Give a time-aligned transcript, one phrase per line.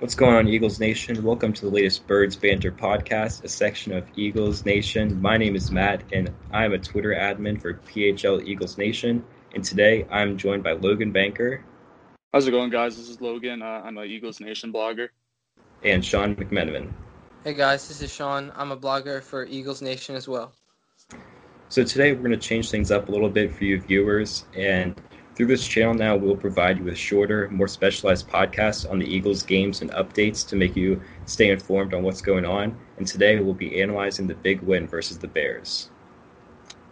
[0.00, 1.22] What's going on, Eagles Nation?
[1.22, 5.22] Welcome to the latest Birds Banter podcast, a section of Eagles Nation.
[5.22, 9.24] My name is Matt, and I'm a Twitter admin for PHL Eagles Nation.
[9.54, 11.64] And today I'm joined by Logan Banker.
[12.32, 12.96] How's it going, guys?
[12.96, 13.62] This is Logan.
[13.62, 15.10] Uh, I'm a Eagles Nation blogger.
[15.84, 16.92] And Sean McMenamin.
[17.44, 18.52] Hey, guys, this is Sean.
[18.56, 20.52] I'm a blogger for Eagles Nation as well.
[21.68, 25.00] So today we're going to change things up a little bit for you viewers, and
[25.34, 29.42] through this channel now, we'll provide you with shorter, more specialized podcasts on the Eagles
[29.42, 32.76] games and updates to make you stay informed on what's going on.
[32.98, 35.90] And today we'll be analyzing the big win versus the Bears.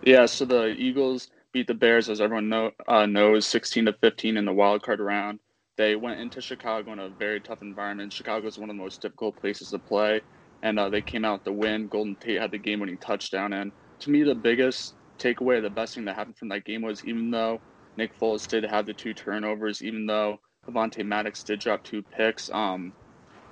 [0.05, 4.37] Yeah, so the Eagles beat the Bears, as everyone know, uh, knows, 16 to 15
[4.37, 5.39] in the wild card round.
[5.77, 8.13] They went into Chicago in a very tough environment.
[8.13, 10.21] Chicago is one of the most difficult places to play,
[10.63, 11.87] and uh, they came out to win.
[11.87, 16.05] Golden Tate had the game-winning touchdown, and to me, the biggest takeaway, the best thing
[16.07, 17.61] that happened from that game was even though
[17.97, 22.51] Nick Foles did have the two turnovers, even though Avonte Maddox did drop two picks.
[22.51, 22.95] Um,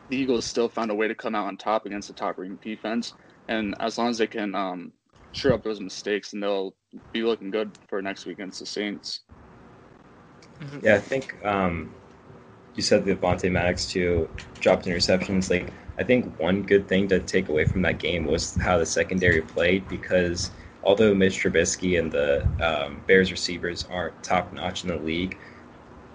[0.08, 2.64] the Eagles still found a way to come out on top against the top ranked
[2.64, 3.14] defense.
[3.48, 4.92] And as long as they can um,
[5.32, 6.74] sure up those mistakes, and they'll
[7.12, 9.20] be looking good for next week against the Saints.
[10.60, 10.78] Mm-hmm.
[10.82, 11.94] Yeah, I think um,
[12.74, 14.28] you said the Avonte Maddox two
[14.60, 15.50] dropped interceptions.
[15.50, 18.86] Like, I think one good thing to take away from that game was how the
[18.86, 20.50] secondary played because
[20.82, 25.38] although Mitch Trubisky and the um, Bears receivers aren't top notch in the league,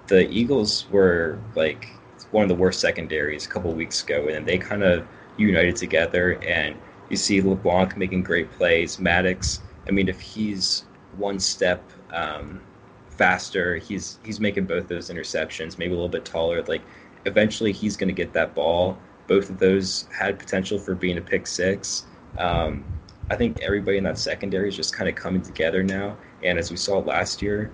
[0.07, 1.87] the Eagles were like
[2.31, 6.39] one of the worst secondaries a couple weeks ago, and they kind of united together.
[6.43, 6.75] And
[7.09, 8.99] you see LeBlanc making great plays.
[8.99, 10.85] Maddox, I mean, if he's
[11.17, 12.61] one step um,
[13.09, 16.63] faster, he's he's making both those interceptions, maybe a little bit taller.
[16.63, 16.81] Like
[17.25, 18.97] eventually, he's going to get that ball.
[19.27, 22.05] Both of those had potential for being a pick six.
[22.37, 22.83] Um,
[23.29, 26.17] I think everybody in that secondary is just kind of coming together now.
[26.43, 27.71] And as we saw last year,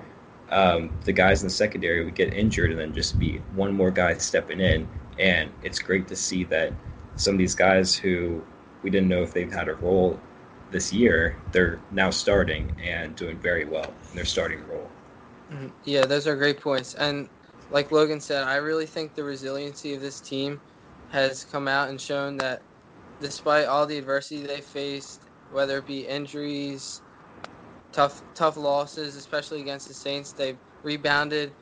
[0.49, 3.91] um, the guys in the secondary would get injured and then just be one more
[3.91, 4.87] guy stepping in.
[5.19, 6.73] And it's great to see that
[7.15, 8.41] some of these guys who
[8.83, 10.19] we didn't know if they've had a role
[10.71, 14.89] this year, they're now starting and doing very well in their starting role.
[15.51, 15.67] Mm-hmm.
[15.83, 16.93] Yeah, those are great points.
[16.93, 17.29] And
[17.71, 20.61] like Logan said, I really think the resiliency of this team
[21.09, 22.61] has come out and shown that
[23.19, 27.01] despite all the adversity they faced whether it be injuries,
[27.93, 30.33] tough tough losses, especially against the Saints.
[30.33, 31.57] They've rebounded,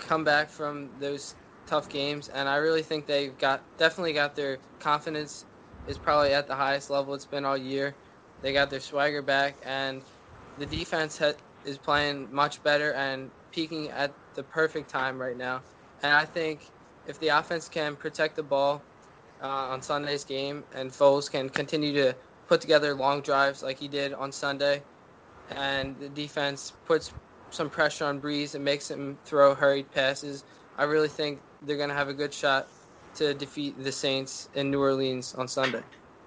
[0.00, 1.36] come back from those
[1.66, 5.46] tough games, and I really think they've got definitely got their confidence
[5.86, 7.98] is probably at the highest level it's been all year.
[8.42, 10.04] They got their swagger back, and
[10.56, 15.64] the defense ha- is playing much better and peaking at the perfect time right now.
[16.02, 16.72] And I think
[17.06, 18.88] if the offense can protect the ball
[19.42, 22.16] uh, on Sunday's game and Foles can continue to
[22.46, 24.84] put together long drives like he did on Sunday,
[25.48, 27.12] and the defense puts
[27.50, 30.44] some pressure on Brees and makes him throw hurried passes.
[30.76, 32.68] I really think they're going to have a good shot
[33.14, 35.84] to defeat the Saints in New Orleans on Sunday.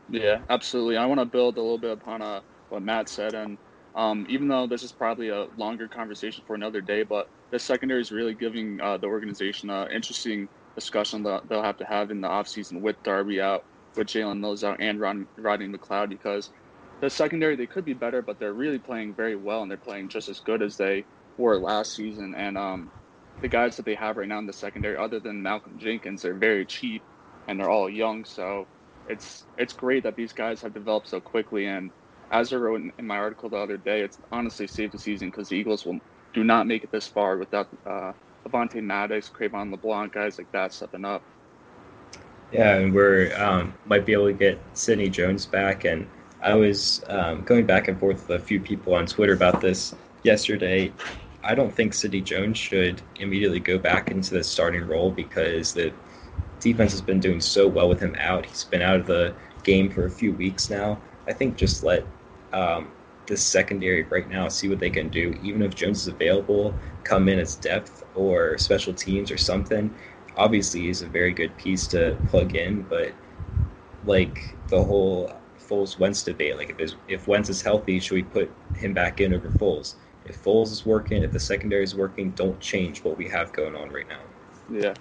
[0.07, 0.97] Yeah, absolutely.
[0.97, 3.57] I want to build a little bit upon uh, what Matt said, and
[3.95, 8.01] um, even though this is probably a longer conversation for another day, but the secondary
[8.01, 12.21] is really giving uh, the organization an interesting discussion that they'll have to have in
[12.21, 13.63] the offseason with Darby out
[13.97, 16.51] with Jalen Mills out and Ron, Rodney McLeod because
[17.01, 20.09] the secondary they could be better, but they're really playing very well and they're playing
[20.09, 21.05] just as good as they
[21.37, 22.35] were last season.
[22.35, 22.91] And um,
[23.41, 26.37] the guys that they have right now in the secondary, other than Malcolm Jenkins, they're
[26.37, 27.03] very cheap
[27.47, 28.25] and they're all young.
[28.25, 28.67] So
[29.07, 31.67] it's it's great that these guys have developed so quickly.
[31.67, 31.91] And
[32.31, 35.29] as I wrote in, in my article the other day, it's honestly saved the season
[35.29, 35.99] because the Eagles will
[36.33, 38.13] do not make it this far without uh,
[38.47, 41.23] Avonte Maddox, Cre'Von LeBlanc, guys like that stepping up.
[42.51, 45.83] Yeah, and we're um, might be able to get Sidney Jones back.
[45.85, 46.07] And
[46.41, 49.93] I was um, going back and forth with a few people on Twitter about this
[50.23, 50.93] yesterday.
[51.43, 55.93] I don't think Sidney Jones should immediately go back into the starting role because the
[56.59, 58.45] defense has been doing so well with him out.
[58.45, 61.01] He's been out of the game for a few weeks now.
[61.27, 62.05] I think just let
[62.53, 62.93] um,
[63.27, 65.33] the secondary right now see what they can do.
[65.41, 69.93] Even if Jones is available, come in as depth or special teams or something
[70.37, 73.13] obviously is a very good piece to plug in, but
[74.03, 78.51] like the whole Foles Wentz debate, like if if Wentz is healthy, should we put
[78.75, 79.95] him back in over Foles?
[80.25, 83.75] if Foles is working, if the secondary is working, don't change what we have going
[83.75, 84.21] on right now.
[84.67, 84.95] Yeah,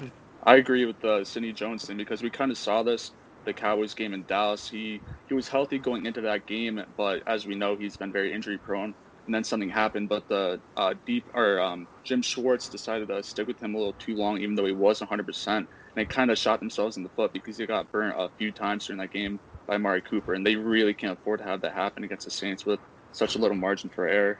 [0.44, 3.12] I agree with the uh, Jones thing because we kind of saw this
[3.44, 4.69] the Cowboys game in Dallas.
[4.69, 8.33] He he was healthy going into that game, but as we know, he's been very
[8.33, 8.94] injury prone.
[9.26, 13.46] And then something happened, but the uh, deep or um, Jim Schwartz decided to stick
[13.49, 15.26] with him a little too long, even though he was 100.
[15.26, 18.31] percent And they kind of shot themselves in the foot because he got burnt a
[18.38, 21.61] few times during that game by Amari Cooper, and they really can't afford to have
[21.62, 22.81] that happen against the Saints with
[23.12, 24.38] such a little margin for error.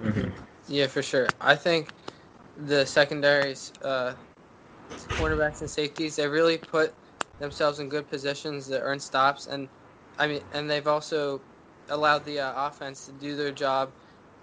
[0.00, 0.30] Mm-hmm.
[0.68, 1.34] Yeah, for sure.
[1.40, 1.92] I think
[2.56, 4.14] the secondaries, uh,
[5.10, 6.94] cornerbacks and safeties, they really put
[7.38, 9.68] themselves in good positions to earn stops, and
[10.18, 11.42] I mean, and they've also
[11.88, 13.94] allowed the uh, offense to do their job,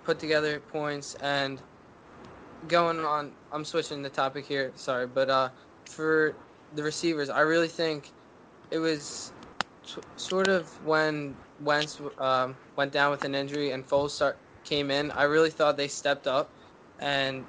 [0.03, 1.63] put together points, and
[2.67, 3.37] going on.
[3.51, 4.73] I'm switching the topic here.
[4.75, 5.51] Sorry, but uh,
[5.85, 6.39] for
[6.71, 8.13] the receivers, I really think
[8.71, 9.33] it was
[9.85, 14.91] t- sort of when Wentz um, went down with an injury and Foles start, came
[14.91, 15.11] in.
[15.11, 16.55] I really thought they stepped up
[16.99, 17.47] and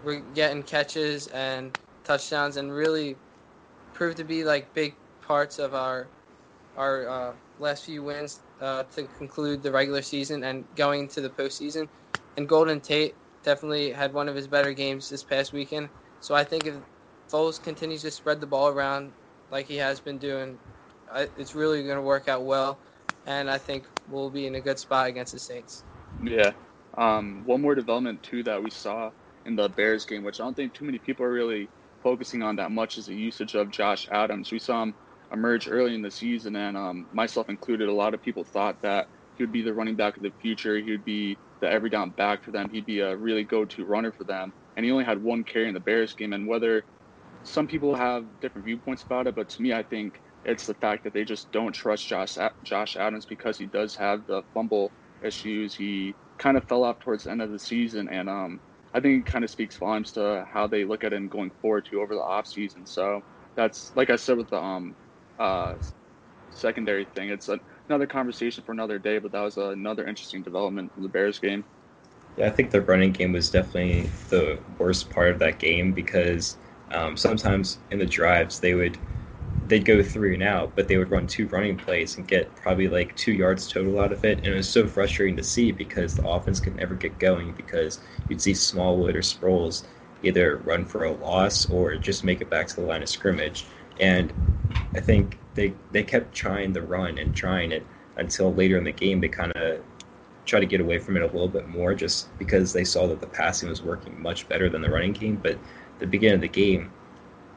[0.00, 1.74] were getting catches and
[2.04, 3.22] touchdowns and really
[3.94, 6.13] proved to be like big parts of our
[6.76, 11.30] our uh, last few wins uh, to conclude the regular season and going into the
[11.30, 11.88] postseason.
[12.36, 15.90] And Golden Tate definitely had one of his better games this past weekend.
[16.20, 16.76] So I think if
[17.32, 19.14] Foles continues to spread the ball around
[19.50, 20.60] like he has been doing,
[21.36, 22.80] it's really going to work out well.
[23.26, 25.84] And I think we'll be in a good spot against the Saints.
[26.20, 26.52] Yeah.
[26.96, 29.12] Um, one more development too that we saw
[29.44, 31.70] in the Bears game, which I don't think too many people are really
[32.02, 34.52] focusing on that much, is the usage of Josh Adams.
[34.52, 34.94] We saw him
[35.34, 39.08] emerge early in the season, and um, myself included, a lot of people thought that
[39.34, 40.78] he would be the running back of the future.
[40.78, 42.70] He would be the every down back for them.
[42.70, 44.52] He'd be a really go-to runner for them.
[44.76, 46.32] And he only had one carry in the Bears game.
[46.32, 46.84] And whether
[47.44, 51.04] some people have different viewpoints about it, but to me, I think it's the fact
[51.04, 55.74] that they just don't trust Josh Josh Adams because he does have the fumble issues.
[55.74, 58.60] He kind of fell off towards the end of the season, and um,
[58.94, 61.86] I think it kind of speaks volumes to how they look at him going forward
[61.90, 62.86] to over the off season.
[62.86, 63.22] So
[63.56, 64.96] that's like I said with the um,
[65.38, 65.74] uh,
[66.50, 67.30] secondary thing.
[67.30, 71.08] It's a, another conversation for another day, but that was another interesting development in the
[71.08, 71.66] Bears game.
[72.36, 76.58] Yeah, I think the running game was definitely the worst part of that game because
[76.90, 78.98] um, sometimes in the drives they would
[79.66, 82.88] they'd go three and out, but they would run two running plays and get probably
[82.88, 84.38] like two yards total out of it.
[84.38, 88.00] And it was so frustrating to see because the offense could never get going because
[88.28, 89.86] you'd see Smallwood or Sproles
[90.22, 93.68] either run for a loss or just make it back to the line of scrimmage.
[93.98, 94.34] And
[94.94, 97.86] I think they they kept trying the run and trying it
[98.16, 99.82] until later in the game they kind of
[100.46, 103.20] tried to get away from it a little bit more just because they saw that
[103.20, 105.36] the passing was working much better than the running game.
[105.36, 105.58] But
[105.98, 106.92] the beginning of the game,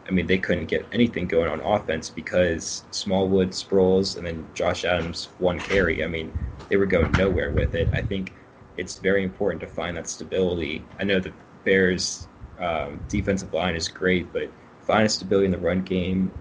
[0.07, 4.85] I mean, they couldn't get anything going on offense because Smallwood, Sproles, and then Josh
[4.85, 6.03] Adams one carry.
[6.03, 6.33] I mean,
[6.69, 7.89] they were going nowhere with it.
[7.93, 8.33] I think
[8.77, 10.85] it's very important to find that stability.
[10.99, 11.33] I know the
[11.65, 12.27] Bears'
[12.59, 14.49] um, defensive line is great, but
[14.81, 16.31] find stability in the run game.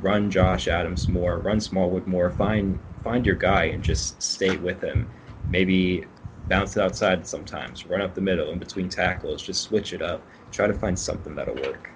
[0.00, 2.30] Run Josh Adams more, run Smallwood more.
[2.30, 5.08] Find find your guy and just stay with him.
[5.48, 6.06] Maybe
[6.48, 7.86] bounce it outside sometimes.
[7.86, 9.42] Run up the middle in between tackles.
[9.42, 10.22] Just switch it up.
[10.50, 11.90] Try to find something that'll work.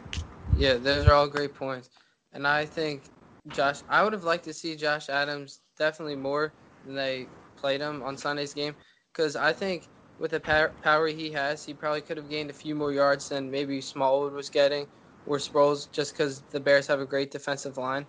[0.55, 1.91] Yeah, those are all great points.
[2.33, 3.11] And I think
[3.51, 6.55] Josh, I would have liked to see Josh Adams definitely more
[6.85, 8.75] than they played him on Sunday's game
[9.13, 12.75] because I think with the power he has, he probably could have gained a few
[12.75, 14.87] more yards than maybe Smallwood was getting
[15.27, 18.07] or Sproles just because the Bears have a great defensive line.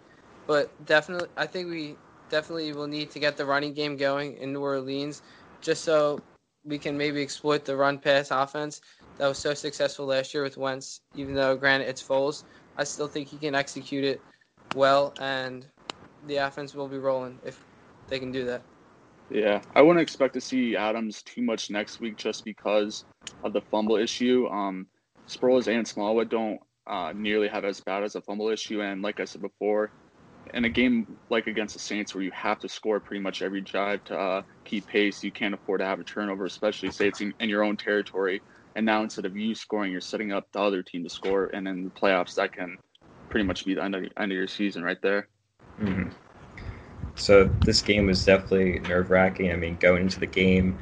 [0.48, 1.96] But definitely, I think we
[2.30, 5.22] definitely will need to get the running game going in New Orleans
[5.62, 6.20] just so
[6.64, 8.82] we can maybe exploit the run pass offense
[9.18, 11.02] that was so successful last year with Wentz.
[11.14, 12.44] Even though, granted, it's Foles,
[12.78, 14.22] I still think he can execute it
[14.76, 15.66] well, and
[16.28, 17.60] the offense will be rolling if
[18.08, 18.64] they can do that.
[19.30, 23.04] Yeah, I wouldn't expect to see Adams too much next week just because
[23.44, 24.48] of the fumble issue.
[24.48, 24.88] Um,
[25.28, 26.60] Sproles and Smallwood don't
[26.90, 29.92] uh, nearly have as bad as a fumble issue, and like I said before,
[30.54, 33.62] in a game like against the Saints where you have to score pretty much every
[33.62, 37.22] drive to uh, keep pace, you can't afford to have a turnover, especially say it's
[37.22, 38.42] in, in your own territory.
[38.76, 41.68] And now instead of you scoring, you're setting up the other team to score, and
[41.68, 42.78] in the playoffs, that can
[43.30, 45.28] pretty much be the end of, end of your season right there.
[45.80, 46.10] Mm-hmm.
[47.16, 49.52] So this game was definitely nerve wracking.
[49.52, 50.78] I mean, going into the game,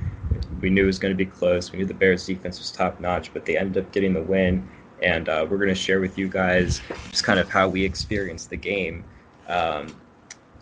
[0.61, 1.71] we knew it was going to be close.
[1.71, 4.67] We knew the Bears' defense was top notch, but they ended up getting the win.
[5.01, 8.49] And uh, we're going to share with you guys just kind of how we experienced
[8.49, 9.03] the game.
[9.47, 9.95] Um,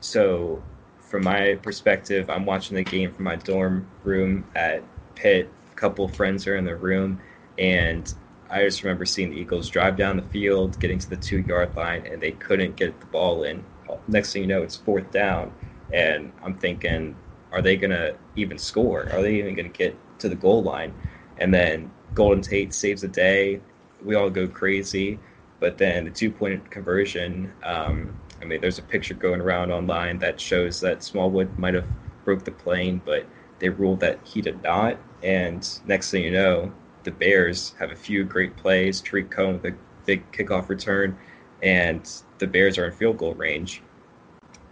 [0.01, 0.61] so,
[0.99, 4.83] from my perspective, I'm watching the game from my dorm room at
[5.15, 7.19] Pitt A couple friends are in the room,
[7.57, 8.13] and
[8.49, 11.75] I just remember seeing the Eagles drive down the field, getting to the two yard
[11.75, 13.63] line, and they couldn't get the ball in.
[14.07, 15.53] Next thing you know, it's fourth down,
[15.93, 17.15] and I'm thinking,
[17.51, 19.07] are they gonna even score?
[19.11, 20.93] Are they even gonna get to the goal line?
[21.37, 23.59] and then Golden Tate saves the day.
[24.05, 25.19] We all go crazy,
[25.59, 27.51] but then the two point conversion.
[27.63, 31.87] Um, I mean, there's a picture going around online that shows that Smallwood might have
[32.23, 33.25] broke the plane, but
[33.59, 34.97] they ruled that he did not.
[35.23, 36.71] And next thing you know,
[37.03, 39.01] the Bears have a few great plays.
[39.01, 41.17] Tarik Cohen with a big kickoff return,
[41.63, 43.81] and the Bears are in field goal range.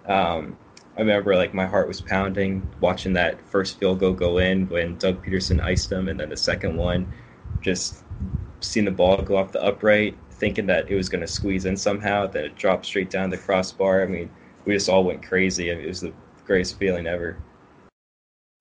[0.08, 0.58] Um,
[0.96, 4.98] I remember like my heart was pounding watching that first field goal go in when
[4.98, 7.12] Doug Pederson iced them, and then the second one,
[7.62, 8.04] just
[8.64, 11.78] seeing the ball go off the upright, thinking that it was going to squeeze in
[11.78, 14.04] somehow, then it dropped straight down the crossbar.
[14.04, 14.30] I mean,
[14.66, 15.70] we just all went crazy.
[15.70, 16.14] It was the
[16.46, 17.38] greatest feeling ever.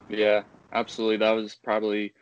[0.08, 0.42] Yeah,
[0.72, 1.18] absolutely.
[1.18, 2.12] That was probably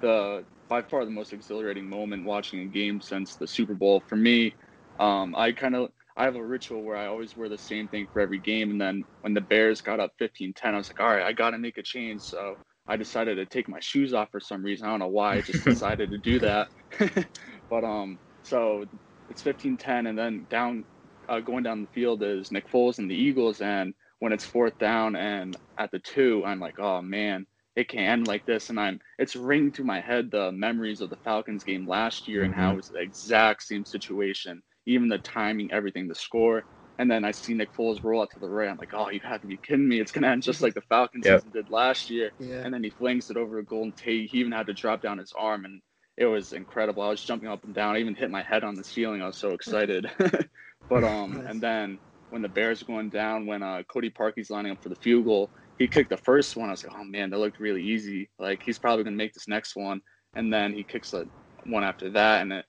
[0.00, 4.16] the by far the most exhilarating moment watching a game since the Super Bowl for
[4.16, 4.54] me.
[5.00, 8.06] Um, I kind of I have a ritual where I always wear the same thing
[8.12, 11.14] for every game, and then when the Bears got up 15-10, I was like, all
[11.14, 12.20] right, I got to make a change.
[12.22, 12.56] So
[12.86, 14.86] I decided to take my shoes off for some reason.
[14.86, 15.34] I don't know why.
[15.34, 16.68] I just decided to do that.
[17.70, 18.86] but um, so
[19.28, 20.84] it's 15-10, and then down,
[21.28, 24.78] uh, going down the field is Nick Foles and the Eagles, and when it's fourth
[24.78, 27.46] down and at the two, I'm like, oh man,
[27.76, 28.70] it can end like this.
[28.70, 32.42] And I'm it's ringing through my head the memories of the Falcons game last year
[32.42, 32.52] mm-hmm.
[32.52, 32.74] and how mm-hmm.
[32.74, 36.64] it was the exact same situation, even the timing, everything, the score.
[37.00, 38.68] And then I see Nick Foles roll out to the right.
[38.68, 40.00] I'm like, oh, you have to be kidding me.
[40.00, 41.50] It's going to end just like the Falcons yep.
[41.50, 42.30] did last year.
[42.38, 42.56] Yeah.
[42.56, 44.28] And then he flings it over to Golden Tate.
[44.30, 45.80] He even had to drop down his arm, and
[46.18, 47.02] it was incredible.
[47.02, 47.96] I was jumping up and down.
[47.96, 49.22] I even hit my head on the ceiling.
[49.22, 50.10] I was so excited.
[50.90, 54.72] but um, and then when the Bears are going down, when uh, Cody Parkey's lining
[54.72, 56.68] up for the field goal, he kicked the first one.
[56.68, 58.28] I was like, oh man, that looked really easy.
[58.38, 60.02] Like he's probably gonna make this next one.
[60.34, 61.26] And then he kicks the
[61.64, 62.66] one after that, and it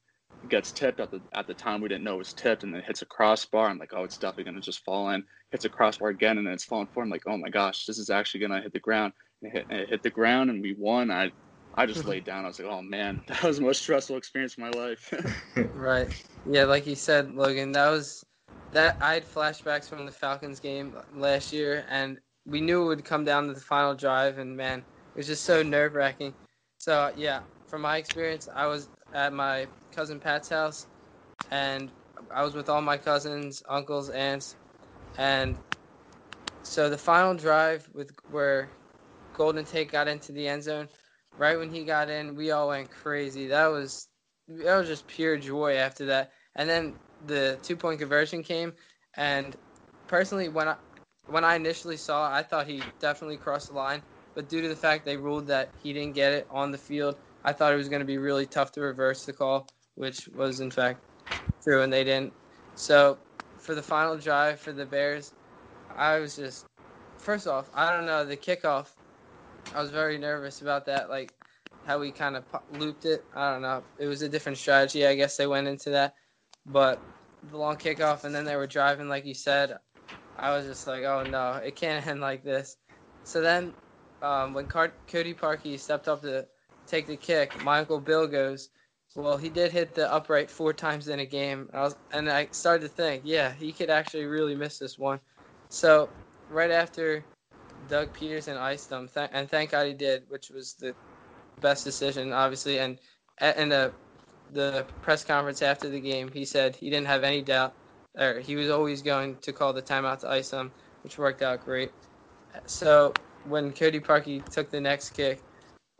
[0.50, 2.82] gets tipped at the at the time we didn't know it was tipped, and then
[2.82, 3.68] hits a crossbar.
[3.68, 5.24] I'm like, oh, it's definitely gonna just fall in.
[5.52, 7.04] Hits a crossbar again, and then it's falling for.
[7.04, 9.14] I'm like, oh my gosh, this is actually gonna hit the ground.
[9.42, 11.12] And it hit, and it hit the ground, and we won.
[11.12, 11.32] I
[11.76, 12.44] I just laid down.
[12.46, 15.14] I was like, oh man, that was the most stressful experience of my life.
[15.74, 16.12] right.
[16.46, 18.26] Yeah, like you said, Logan, that was
[18.72, 23.06] that I had flashbacks from the Falcons game last year, and we knew it would
[23.06, 26.34] come down to the final drive, and man, it was just so nerve wracking.
[26.80, 30.88] So yeah, from my experience, I was at my cousin Pat's house,
[31.50, 31.92] and
[32.34, 34.56] I was with all my cousins, uncles, aunts,
[35.18, 35.60] and
[36.64, 38.72] so the final drive with where
[39.34, 40.88] Golden Tate got into the end zone,
[41.38, 43.48] right when he got in, we all went crazy.
[43.48, 44.08] That was
[44.48, 46.32] that was just pure joy after that.
[46.56, 48.74] And then the two point conversion came,
[49.16, 49.56] and
[50.08, 50.76] personally, when I
[51.28, 54.04] when I initially saw, I thought he definitely crossed the line.
[54.36, 57.16] But due to the fact they ruled that he didn't get it on the field,
[57.44, 60.60] I thought it was going to be really tough to reverse the call, which was
[60.60, 61.02] in fact
[61.64, 62.34] true, and they didn't.
[62.76, 63.20] So
[63.60, 65.34] for the final drive for the Bears,
[65.96, 66.68] I was just
[67.20, 68.90] first off, I don't know the kickoff.
[69.74, 71.34] I was very nervous about that, like
[71.86, 73.22] how we kind of looped it.
[73.34, 73.86] I don't know.
[73.98, 75.06] It was a different strategy.
[75.06, 76.16] I guess they went into that,
[76.66, 77.06] but
[77.44, 79.78] the long kickoff, and then they were driving, like you said.
[80.36, 82.78] I was just like, oh no, it can't end like this.
[83.24, 83.76] So then,
[84.22, 86.48] um, when Cody Parkey stepped up to
[86.92, 88.70] take the kick, my uncle Bill goes,
[89.16, 91.70] well, he did hit the upright four times in a game.
[91.74, 95.22] I was, and I started to think, yeah, he could actually really miss this one.
[95.70, 96.12] So
[96.50, 97.26] right after
[97.88, 100.96] Doug Pederson iced him, th- and thank God he did, which was the
[101.62, 102.80] best decision, obviously.
[102.80, 103.00] And
[103.58, 103.96] in the
[104.52, 107.76] the press conference after the game, he said he didn't have any doubt,
[108.20, 111.66] or he was always going to call the timeout to ice him, which worked out
[111.66, 111.94] great.
[112.68, 115.46] So when Cody Parkey took the next kick,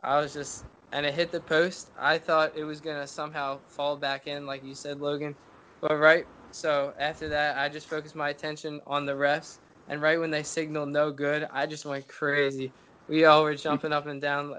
[0.02, 1.90] I was just and it hit the post.
[1.98, 5.36] I thought it was gonna somehow fall back in, like you said, Logan.
[5.82, 9.58] But right, so after that, I just focused my attention on the refs.
[9.88, 12.74] And right when they signaled no good, I just went crazy.
[13.08, 14.56] We all were jumping up and down,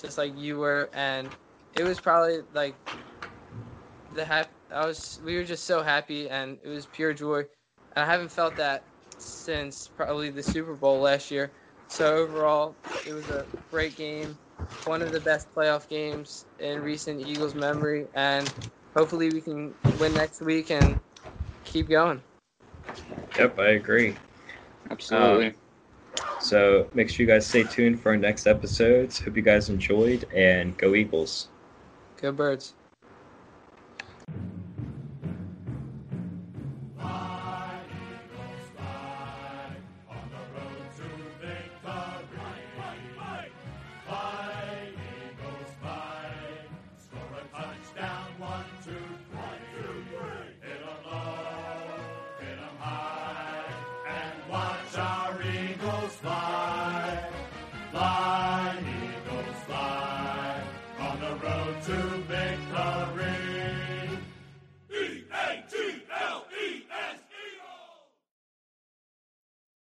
[0.00, 1.32] just like you were, and
[1.74, 2.80] it was probably like
[4.10, 7.40] the hap- I was we were just so happy and it was pure joy.
[7.94, 8.86] And I haven't felt that
[9.18, 11.54] since probably the Super Bowl last year.
[11.88, 14.38] So overall, it was a great game,
[14.84, 18.52] one of the best playoff games in recent Eagles memory, and
[18.94, 20.98] hopefully we can win next week and
[21.64, 22.22] keep going.
[23.38, 24.16] Yep, I agree.
[24.90, 25.48] Absolutely.
[25.48, 25.54] Um,
[26.40, 29.20] so make sure you guys stay tuned for our next episodes.
[29.20, 31.48] Hope you guys enjoyed, and go Eagles.
[32.16, 32.74] Go Birds.